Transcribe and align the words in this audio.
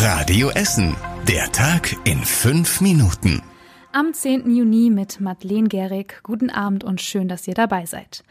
Radio 0.00 0.50
Essen. 0.50 0.94
Der 1.26 1.50
Tag 1.50 1.96
in 2.04 2.22
fünf 2.22 2.80
Minuten. 2.80 3.42
Am 3.90 4.14
10. 4.14 4.48
Juni 4.48 4.90
mit 4.90 5.20
Madeleine 5.20 5.66
Gehrig. 5.66 6.20
Guten 6.22 6.50
Abend 6.50 6.84
und 6.84 7.00
schön, 7.00 7.26
dass 7.26 7.48
ihr 7.48 7.54
dabei 7.54 7.84
seid. 7.84 8.22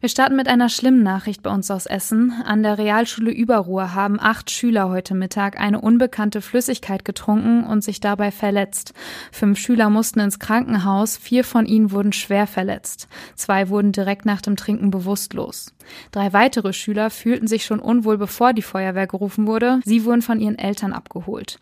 Wir 0.00 0.08
starten 0.08 0.36
mit 0.36 0.48
einer 0.48 0.68
schlimmen 0.68 1.02
Nachricht 1.02 1.42
bei 1.42 1.50
uns 1.50 1.70
aus 1.70 1.86
Essen. 1.86 2.32
An 2.44 2.62
der 2.62 2.78
Realschule 2.78 3.30
Überruhr 3.30 3.94
haben 3.94 4.18
acht 4.20 4.50
Schüler 4.50 4.88
heute 4.88 5.14
Mittag 5.14 5.58
eine 5.58 5.80
unbekannte 5.80 6.42
Flüssigkeit 6.42 7.04
getrunken 7.04 7.64
und 7.64 7.82
sich 7.82 8.00
dabei 8.00 8.30
verletzt. 8.30 8.92
Fünf 9.32 9.58
Schüler 9.58 9.90
mussten 9.90 10.20
ins 10.20 10.38
Krankenhaus, 10.38 11.16
vier 11.16 11.44
von 11.44 11.64
ihnen 11.64 11.90
wurden 11.90 12.12
schwer 12.12 12.46
verletzt. 12.46 13.08
Zwei 13.34 13.68
wurden 13.68 13.92
direkt 13.92 14.26
nach 14.26 14.42
dem 14.42 14.56
Trinken 14.56 14.90
bewusstlos. 14.90 15.72
Drei 16.12 16.32
weitere 16.32 16.72
Schüler 16.72 17.10
fühlten 17.10 17.46
sich 17.46 17.64
schon 17.64 17.78
unwohl, 17.78 18.18
bevor 18.18 18.52
die 18.52 18.62
Feuerwehr 18.62 19.06
gerufen 19.06 19.46
wurde. 19.46 19.80
Sie 19.84 20.04
wurden 20.04 20.22
von 20.22 20.40
ihren 20.40 20.58
Eltern 20.58 20.92
abgeholt. 20.92 21.58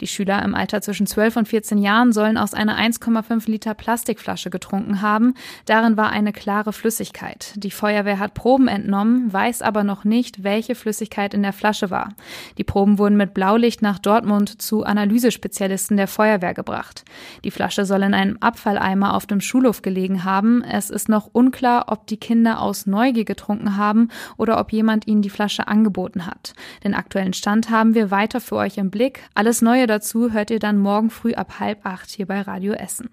Die 0.00 0.06
Schüler 0.06 0.42
im 0.42 0.54
Alter 0.54 0.80
zwischen 0.80 1.06
12 1.06 1.36
und 1.36 1.48
14 1.48 1.78
Jahren 1.78 2.12
sollen 2.12 2.38
aus 2.38 2.54
einer 2.54 2.78
1,5 2.78 3.50
Liter 3.50 3.74
Plastikflasche 3.74 4.50
getrunken 4.50 5.02
haben. 5.02 5.34
Darin 5.66 5.96
war 5.96 6.10
eine 6.10 6.32
klare 6.32 6.72
Flüssigkeit. 6.72 7.52
Die 7.56 7.70
Feuerwehr 7.84 8.18
hat 8.18 8.34
Proben 8.34 8.68
entnommen, 8.68 9.32
weiß 9.32 9.62
aber 9.62 9.84
noch 9.84 10.04
nicht, 10.04 10.42
welche 10.42 10.74
Flüssigkeit 10.74 11.34
in 11.34 11.42
der 11.42 11.52
Flasche 11.52 11.90
war. 11.90 12.10
Die 12.58 12.64
Proben 12.64 12.98
wurden 12.98 13.16
mit 13.16 13.34
Blaulicht 13.34 13.82
nach 13.82 13.98
Dortmund 13.98 14.60
zu 14.60 14.84
Analysespezialisten 14.84 15.96
der 15.96 16.08
Feuerwehr 16.08 16.54
gebracht. 16.54 17.04
Die 17.44 17.50
Flasche 17.50 17.84
soll 17.86 18.02
in 18.02 18.14
einem 18.14 18.36
Abfalleimer 18.40 19.14
auf 19.14 19.26
dem 19.26 19.40
Schulhof 19.40 19.82
gelegen 19.82 20.24
haben. 20.24 20.62
Es 20.62 20.90
ist 20.90 21.08
noch 21.08 21.30
unklar, 21.32 21.86
ob 21.88 22.06
die 22.06 22.16
Kinder 22.18 22.60
aus 22.60 22.86
Neugier 22.86 23.24
getrunken 23.24 23.44
getrunken 23.44 23.76
haben 23.76 24.08
oder 24.36 24.58
ob 24.58 24.72
jemand 24.72 25.06
ihnen 25.06 25.22
die 25.22 25.30
Flasche 25.30 25.68
angeboten 25.68 26.26
hat. 26.26 26.54
Den 26.82 26.94
aktuellen 26.94 27.32
Stand 27.32 27.70
haben 27.70 27.94
wir 27.94 28.10
weiter 28.10 28.40
für 28.40 28.56
euch 28.56 28.78
im 28.78 28.90
Blick. 28.90 29.20
Alles 29.34 29.62
Neue 29.62 29.86
dazu 29.86 30.32
hört 30.32 30.50
ihr 30.50 30.58
dann 30.58 30.78
morgen 30.78 31.10
früh 31.10 31.34
ab 31.34 31.60
halb 31.60 31.84
acht 31.84 32.10
hier 32.10 32.26
bei 32.26 32.40
Radio 32.40 32.72
Essen. 32.72 33.10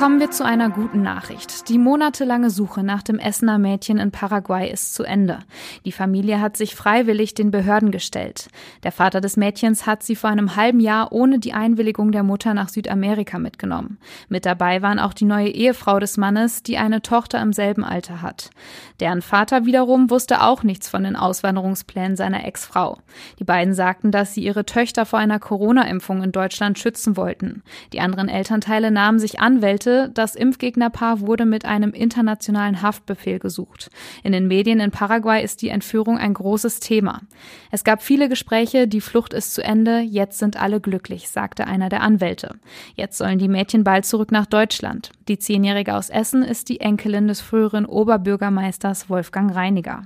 Kommen 0.00 0.18
wir 0.18 0.30
zu 0.30 0.46
einer 0.46 0.70
guten 0.70 1.02
Nachricht. 1.02 1.68
Die 1.68 1.76
monatelange 1.76 2.48
Suche 2.48 2.82
nach 2.82 3.02
dem 3.02 3.18
Essener 3.18 3.58
Mädchen 3.58 3.98
in 3.98 4.10
Paraguay 4.10 4.72
ist 4.72 4.94
zu 4.94 5.02
Ende. 5.02 5.40
Die 5.84 5.92
Familie 5.92 6.40
hat 6.40 6.56
sich 6.56 6.74
freiwillig 6.74 7.34
den 7.34 7.50
Behörden 7.50 7.90
gestellt. 7.90 8.48
Der 8.82 8.92
Vater 8.92 9.20
des 9.20 9.36
Mädchens 9.36 9.84
hat 9.84 10.02
sie 10.02 10.16
vor 10.16 10.30
einem 10.30 10.56
halben 10.56 10.80
Jahr 10.80 11.12
ohne 11.12 11.38
die 11.38 11.52
Einwilligung 11.52 12.12
der 12.12 12.22
Mutter 12.22 12.54
nach 12.54 12.70
Südamerika 12.70 13.38
mitgenommen. 13.38 13.98
Mit 14.30 14.46
dabei 14.46 14.80
waren 14.80 14.98
auch 14.98 15.12
die 15.12 15.26
neue 15.26 15.50
Ehefrau 15.50 16.00
des 16.00 16.16
Mannes, 16.16 16.62
die 16.62 16.78
eine 16.78 17.02
Tochter 17.02 17.42
im 17.42 17.52
selben 17.52 17.84
Alter 17.84 18.22
hat. 18.22 18.48
Deren 19.00 19.20
Vater 19.20 19.66
wiederum 19.66 20.08
wusste 20.08 20.40
auch 20.40 20.62
nichts 20.62 20.88
von 20.88 21.04
den 21.04 21.14
Auswanderungsplänen 21.14 22.16
seiner 22.16 22.46
Ex-Frau. 22.46 22.96
Die 23.38 23.44
beiden 23.44 23.74
sagten, 23.74 24.12
dass 24.12 24.32
sie 24.32 24.42
ihre 24.42 24.64
Töchter 24.64 25.04
vor 25.04 25.18
einer 25.18 25.38
Corona-Impfung 25.38 26.22
in 26.22 26.32
Deutschland 26.32 26.78
schützen 26.78 27.18
wollten. 27.18 27.62
Die 27.92 28.00
anderen 28.00 28.30
Elternteile 28.30 28.90
nahmen 28.90 29.18
sich 29.18 29.40
Anwälte 29.40 29.89
berichtete, 29.90 30.10
das 30.14 30.34
Impfgegnerpaar 30.34 31.20
wurde 31.20 31.46
mit 31.46 31.64
einem 31.64 31.90
internationalen 31.90 32.82
Haftbefehl 32.82 33.38
gesucht. 33.38 33.90
In 34.22 34.32
den 34.32 34.46
Medien 34.46 34.80
in 34.80 34.90
Paraguay 34.90 35.42
ist 35.42 35.62
die 35.62 35.68
Entführung 35.68 36.18
ein 36.18 36.34
großes 36.34 36.80
Thema. 36.80 37.22
Es 37.70 37.84
gab 37.84 38.02
viele 38.02 38.28
Gespräche, 38.28 38.86
die 38.86 39.00
Flucht 39.00 39.34
ist 39.34 39.54
zu 39.54 39.62
Ende, 39.62 40.00
jetzt 40.00 40.38
sind 40.38 40.60
alle 40.60 40.80
glücklich, 40.80 41.28
sagte 41.28 41.66
einer 41.66 41.88
der 41.88 42.02
Anwälte. 42.02 42.56
Jetzt 42.94 43.18
sollen 43.18 43.38
die 43.38 43.48
Mädchen 43.48 43.84
bald 43.84 44.04
zurück 44.04 44.32
nach 44.32 44.46
Deutschland. 44.46 45.10
Die 45.28 45.38
Zehnjährige 45.38 45.94
aus 45.94 46.10
Essen 46.10 46.42
ist 46.42 46.68
die 46.68 46.80
Enkelin 46.80 47.28
des 47.28 47.40
früheren 47.40 47.86
Oberbürgermeisters 47.86 49.08
Wolfgang 49.10 49.54
Reiniger. 49.54 50.02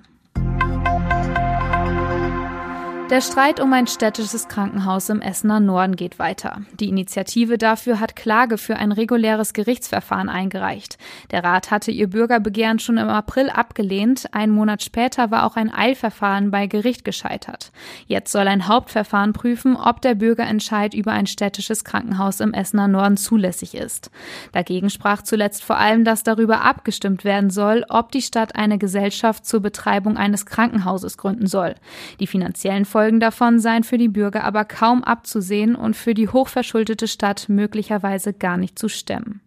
Der 3.14 3.20
Streit 3.20 3.60
um 3.60 3.72
ein 3.72 3.86
städtisches 3.86 4.48
Krankenhaus 4.48 5.08
im 5.08 5.22
Essener 5.22 5.60
Norden 5.60 5.94
geht 5.94 6.18
weiter. 6.18 6.62
Die 6.80 6.88
Initiative 6.88 7.58
dafür 7.58 8.00
hat 8.00 8.16
Klage 8.16 8.58
für 8.58 8.74
ein 8.74 8.90
reguläres 8.90 9.52
Gerichtsverfahren 9.52 10.28
eingereicht. 10.28 10.98
Der 11.30 11.44
Rat 11.44 11.70
hatte 11.70 11.92
ihr 11.92 12.10
Bürgerbegehren 12.10 12.80
schon 12.80 12.98
im 12.98 13.08
April 13.08 13.50
abgelehnt. 13.50 14.26
Ein 14.32 14.50
Monat 14.50 14.82
später 14.82 15.30
war 15.30 15.46
auch 15.46 15.54
ein 15.54 15.72
Eilverfahren 15.72 16.50
bei 16.50 16.66
Gericht 16.66 17.04
gescheitert. 17.04 17.70
Jetzt 18.08 18.32
soll 18.32 18.48
ein 18.48 18.66
Hauptverfahren 18.66 19.32
prüfen, 19.32 19.76
ob 19.76 20.00
der 20.00 20.16
Bürgerentscheid 20.16 20.92
über 20.92 21.12
ein 21.12 21.28
städtisches 21.28 21.84
Krankenhaus 21.84 22.40
im 22.40 22.52
Essener 22.52 22.88
Norden 22.88 23.16
zulässig 23.16 23.76
ist. 23.76 24.10
Dagegen 24.50 24.90
sprach 24.90 25.22
zuletzt 25.22 25.62
vor 25.62 25.78
allem, 25.78 26.04
dass 26.04 26.24
darüber 26.24 26.62
abgestimmt 26.62 27.22
werden 27.22 27.50
soll, 27.50 27.84
ob 27.88 28.10
die 28.10 28.22
Stadt 28.22 28.56
eine 28.56 28.76
Gesellschaft 28.76 29.46
zur 29.46 29.60
Betreibung 29.60 30.16
eines 30.16 30.46
Krankenhauses 30.46 31.16
gründen 31.16 31.46
soll. 31.46 31.76
Die 32.18 32.26
finanziellen 32.26 32.84
Folgen 32.84 33.03
davon 33.12 33.60
seien 33.60 33.84
für 33.84 33.98
die 33.98 34.08
Bürger 34.08 34.44
aber 34.44 34.64
kaum 34.64 35.04
abzusehen 35.04 35.74
und 35.74 35.94
für 35.94 36.14
die 36.14 36.28
hochverschuldete 36.28 37.08
Stadt 37.08 37.48
möglicherweise 37.48 38.32
gar 38.32 38.56
nicht 38.56 38.78
zu 38.78 38.88
stemmen. 38.88 39.40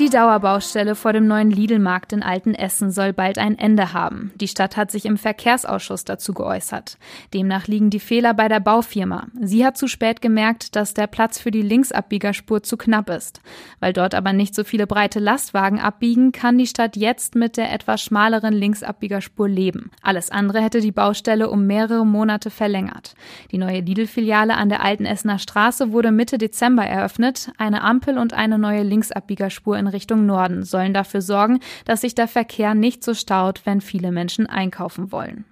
Die 0.00 0.08
Dauerbaustelle 0.08 0.94
vor 0.94 1.12
dem 1.12 1.26
neuen 1.26 1.50
Lidl-Markt 1.50 2.14
in 2.14 2.22
Altenessen 2.22 2.90
soll 2.90 3.12
bald 3.12 3.36
ein 3.36 3.58
Ende 3.58 3.92
haben. 3.92 4.32
Die 4.36 4.48
Stadt 4.48 4.78
hat 4.78 4.90
sich 4.90 5.04
im 5.04 5.18
Verkehrsausschuss 5.18 6.06
dazu 6.06 6.32
geäußert. 6.32 6.96
Demnach 7.34 7.66
liegen 7.66 7.90
die 7.90 8.00
Fehler 8.00 8.32
bei 8.32 8.48
der 8.48 8.60
Baufirma. 8.60 9.26
Sie 9.42 9.62
hat 9.62 9.76
zu 9.76 9.88
spät 9.88 10.22
gemerkt, 10.22 10.74
dass 10.74 10.94
der 10.94 11.06
Platz 11.06 11.38
für 11.38 11.50
die 11.50 11.60
Linksabbiegerspur 11.60 12.62
zu 12.62 12.78
knapp 12.78 13.10
ist. 13.10 13.42
Weil 13.78 13.92
dort 13.92 14.14
aber 14.14 14.32
nicht 14.32 14.54
so 14.54 14.64
viele 14.64 14.86
breite 14.86 15.18
Lastwagen 15.18 15.78
abbiegen, 15.78 16.32
kann 16.32 16.56
die 16.56 16.66
Stadt 16.66 16.96
jetzt 16.96 17.34
mit 17.34 17.58
der 17.58 17.70
etwas 17.70 18.00
schmaleren 18.00 18.54
Linksabbiegerspur 18.54 19.50
leben. 19.50 19.90
Alles 20.00 20.30
andere 20.30 20.62
hätte 20.62 20.80
die 20.80 20.92
Baustelle 20.92 21.50
um 21.50 21.66
mehrere 21.66 22.06
Monate 22.06 22.48
verlängert. 22.48 23.14
Die 23.50 23.58
neue 23.58 23.80
Lidl-Filiale 23.80 24.56
an 24.56 24.70
der 24.70 24.82
Altenessener 24.82 25.38
Straße 25.38 25.92
wurde 25.92 26.10
Mitte 26.10 26.38
Dezember 26.38 26.86
eröffnet. 26.86 27.52
Eine 27.58 27.82
Ampel 27.82 28.16
und 28.16 28.32
eine 28.32 28.58
neue 28.58 28.82
Linksabbiegerspur 28.82 29.76
in 29.76 29.89
Richtung 29.90 30.26
Norden 30.26 30.64
sollen 30.64 30.94
dafür 30.94 31.22
sorgen, 31.22 31.60
dass 31.84 32.00
sich 32.00 32.14
der 32.14 32.28
Verkehr 32.28 32.74
nicht 32.74 33.04
so 33.04 33.14
staut, 33.14 33.62
wenn 33.64 33.80
viele 33.80 34.12
Menschen 34.12 34.46
einkaufen 34.46 35.12
wollen. 35.12 35.44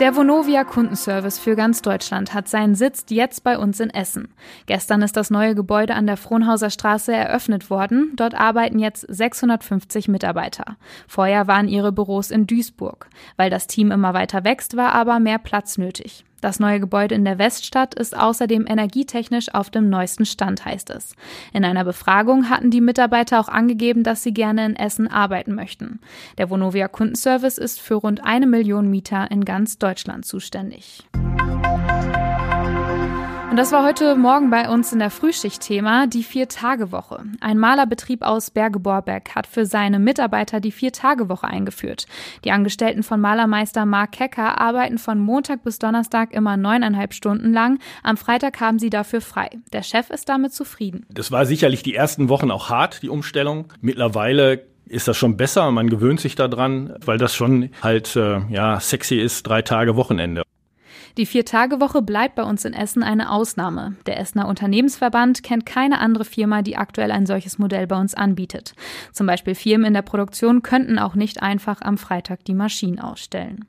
Der 0.00 0.14
Vonovia 0.14 0.62
Kundenservice 0.62 1.40
für 1.40 1.56
ganz 1.56 1.82
Deutschland 1.82 2.32
hat 2.32 2.46
seinen 2.46 2.76
Sitz 2.76 3.06
jetzt 3.08 3.42
bei 3.42 3.58
uns 3.58 3.80
in 3.80 3.90
Essen. 3.90 4.28
Gestern 4.66 5.02
ist 5.02 5.16
das 5.16 5.28
neue 5.28 5.56
Gebäude 5.56 5.96
an 5.96 6.06
der 6.06 6.16
Frohnhauser 6.16 6.70
Straße 6.70 7.12
eröffnet 7.12 7.68
worden. 7.68 8.12
Dort 8.14 8.36
arbeiten 8.36 8.78
jetzt 8.78 9.04
650 9.08 10.06
Mitarbeiter. 10.06 10.76
Vorher 11.08 11.48
waren 11.48 11.66
ihre 11.66 11.90
Büros 11.90 12.30
in 12.30 12.46
Duisburg. 12.46 13.08
Weil 13.36 13.50
das 13.50 13.66
Team 13.66 13.90
immer 13.90 14.14
weiter 14.14 14.44
wächst, 14.44 14.76
war 14.76 14.92
aber 14.92 15.18
mehr 15.18 15.38
Platz 15.38 15.78
nötig. 15.78 16.24
Das 16.40 16.60
neue 16.60 16.80
Gebäude 16.80 17.14
in 17.14 17.24
der 17.24 17.38
Weststadt 17.38 17.94
ist 17.94 18.16
außerdem 18.16 18.66
energietechnisch 18.66 19.52
auf 19.54 19.70
dem 19.70 19.90
neuesten 19.90 20.24
Stand, 20.24 20.64
heißt 20.64 20.90
es. 20.90 21.14
In 21.52 21.64
einer 21.64 21.84
Befragung 21.84 22.48
hatten 22.48 22.70
die 22.70 22.80
Mitarbeiter 22.80 23.40
auch 23.40 23.48
angegeben, 23.48 24.04
dass 24.04 24.22
sie 24.22 24.32
gerne 24.32 24.64
in 24.66 24.76
Essen 24.76 25.08
arbeiten 25.08 25.54
möchten. 25.54 26.00
Der 26.38 26.50
Vonovia 26.50 26.88
Kundenservice 26.88 27.58
ist 27.58 27.80
für 27.80 27.94
rund 27.94 28.24
eine 28.24 28.46
Million 28.46 28.88
Mieter 28.88 29.30
in 29.30 29.44
ganz 29.44 29.78
Deutschland 29.78 30.24
zuständig. 30.24 31.04
Und 33.58 33.62
das 33.62 33.72
war 33.72 33.84
heute 33.84 34.14
Morgen 34.14 34.50
bei 34.50 34.68
uns 34.68 34.92
in 34.92 35.00
der 35.00 35.10
Frühschicht 35.10 35.60
Thema, 35.62 36.06
die 36.06 36.22
Vier-Tage-Woche. 36.22 37.24
Ein 37.40 37.58
Malerbetrieb 37.58 38.22
aus 38.22 38.52
Berge-Borbeck 38.52 39.34
hat 39.34 39.48
für 39.48 39.66
seine 39.66 39.98
Mitarbeiter 39.98 40.60
die 40.60 40.70
Vier-Tage-Woche 40.70 41.48
eingeführt. 41.48 42.06
Die 42.44 42.52
Angestellten 42.52 43.02
von 43.02 43.20
Malermeister 43.20 43.84
Mark 43.84 44.12
Kecker 44.12 44.60
arbeiten 44.60 44.96
von 44.96 45.18
Montag 45.18 45.64
bis 45.64 45.80
Donnerstag 45.80 46.32
immer 46.34 46.56
neuneinhalb 46.56 47.12
Stunden 47.12 47.52
lang. 47.52 47.80
Am 48.04 48.16
Freitag 48.16 48.60
haben 48.60 48.78
sie 48.78 48.90
dafür 48.90 49.20
frei. 49.20 49.50
Der 49.72 49.82
Chef 49.82 50.08
ist 50.10 50.28
damit 50.28 50.52
zufrieden. 50.52 51.04
Das 51.10 51.32
war 51.32 51.44
sicherlich 51.44 51.82
die 51.82 51.96
ersten 51.96 52.28
Wochen 52.28 52.52
auch 52.52 52.70
hart, 52.70 53.02
die 53.02 53.08
Umstellung. 53.08 53.72
Mittlerweile 53.80 54.66
ist 54.86 55.08
das 55.08 55.16
schon 55.16 55.36
besser, 55.36 55.68
man 55.72 55.90
gewöhnt 55.90 56.20
sich 56.20 56.36
daran, 56.36 56.94
weil 57.04 57.18
das 57.18 57.34
schon 57.34 57.70
halt 57.82 58.14
äh, 58.14 58.38
ja 58.50 58.78
sexy 58.78 59.16
ist, 59.16 59.48
drei 59.48 59.62
Tage 59.62 59.96
Wochenende. 59.96 60.44
Die 61.16 61.26
Vier-Tage-Woche 61.26 62.02
bleibt 62.02 62.34
bei 62.34 62.42
uns 62.42 62.64
in 62.64 62.72
Essen 62.72 63.02
eine 63.02 63.30
Ausnahme. 63.30 63.96
Der 64.06 64.18
Essener 64.18 64.48
Unternehmensverband 64.48 65.42
kennt 65.42 65.66
keine 65.66 65.98
andere 65.98 66.24
Firma, 66.24 66.62
die 66.62 66.76
aktuell 66.76 67.10
ein 67.10 67.26
solches 67.26 67.58
Modell 67.58 67.86
bei 67.86 67.98
uns 67.98 68.14
anbietet. 68.14 68.74
Zum 69.12 69.26
Beispiel 69.26 69.54
Firmen 69.54 69.86
in 69.86 69.94
der 69.94 70.02
Produktion 70.02 70.62
könnten 70.62 70.98
auch 70.98 71.14
nicht 71.14 71.42
einfach 71.42 71.80
am 71.80 71.98
Freitag 71.98 72.44
die 72.44 72.54
Maschinen 72.54 72.98
ausstellen. 72.98 73.64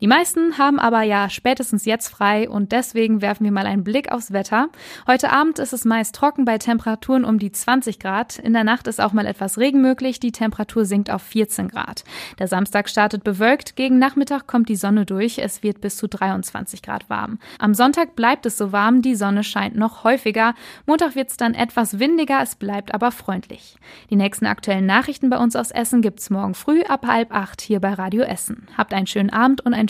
Die 0.00 0.06
meisten 0.06 0.56
haben 0.56 0.78
aber 0.78 1.02
ja 1.02 1.28
spätestens 1.28 1.84
jetzt 1.84 2.08
frei 2.08 2.48
und 2.48 2.72
deswegen 2.72 3.20
werfen 3.20 3.44
wir 3.44 3.52
mal 3.52 3.66
einen 3.66 3.84
Blick 3.84 4.10
aufs 4.10 4.32
Wetter. 4.32 4.68
Heute 5.06 5.30
Abend 5.30 5.58
ist 5.58 5.74
es 5.74 5.84
meist 5.84 6.14
trocken 6.14 6.46
bei 6.46 6.56
Temperaturen 6.56 7.26
um 7.26 7.38
die 7.38 7.52
20 7.52 7.98
Grad. 7.98 8.38
In 8.38 8.54
der 8.54 8.64
Nacht 8.64 8.86
ist 8.86 8.98
auch 8.98 9.12
mal 9.12 9.26
etwas 9.26 9.58
Regen 9.58 9.82
möglich. 9.82 10.18
Die 10.18 10.32
Temperatur 10.32 10.86
sinkt 10.86 11.10
auf 11.10 11.20
14 11.20 11.68
Grad. 11.68 12.04
Der 12.38 12.48
Samstag 12.48 12.88
startet 12.88 13.24
bewölkt. 13.24 13.76
Gegen 13.76 13.98
Nachmittag 13.98 14.46
kommt 14.46 14.70
die 14.70 14.76
Sonne 14.76 15.04
durch. 15.04 15.38
Es 15.38 15.62
wird 15.62 15.82
bis 15.82 15.98
zu 15.98 16.08
23 16.08 16.80
Grad 16.80 17.10
warm. 17.10 17.38
Am 17.58 17.74
Sonntag 17.74 18.16
bleibt 18.16 18.46
es 18.46 18.56
so 18.56 18.72
warm. 18.72 19.02
Die 19.02 19.14
Sonne 19.14 19.44
scheint 19.44 19.76
noch 19.76 20.02
häufiger. 20.02 20.54
Montag 20.86 21.14
wird 21.14 21.28
es 21.28 21.36
dann 21.36 21.52
etwas 21.52 21.98
windiger. 21.98 22.40
Es 22.42 22.54
bleibt 22.54 22.94
aber 22.94 23.12
freundlich. 23.12 23.76
Die 24.08 24.16
nächsten 24.16 24.46
aktuellen 24.46 24.86
Nachrichten 24.86 25.28
bei 25.28 25.36
uns 25.36 25.56
aus 25.56 25.70
Essen 25.70 26.00
gibt's 26.00 26.30
morgen 26.30 26.54
früh 26.54 26.84
ab 26.84 27.06
halb 27.06 27.34
acht 27.34 27.60
hier 27.60 27.80
bei 27.80 27.92
Radio 27.92 28.22
Essen. 28.22 28.66
Habt 28.78 28.94
einen 28.94 29.06
schönen 29.06 29.28
Abend 29.28 29.60
und 29.60 29.74
ein 29.74 29.89